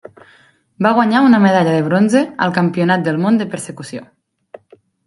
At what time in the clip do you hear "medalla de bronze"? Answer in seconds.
1.45-2.25